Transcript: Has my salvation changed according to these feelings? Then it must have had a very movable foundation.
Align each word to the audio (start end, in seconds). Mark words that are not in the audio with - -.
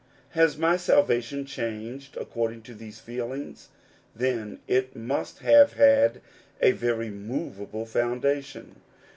Has 0.31 0.57
my 0.57 0.77
salvation 0.77 1.45
changed 1.45 2.17
according 2.17 2.63
to 2.63 2.73
these 2.73 2.99
feelings? 2.99 3.69
Then 4.15 4.57
it 4.67 4.95
must 4.95 5.37
have 5.45 5.73
had 5.73 6.21
a 6.59 6.71
very 6.71 7.11
movable 7.11 7.85
foundation. 7.85 8.77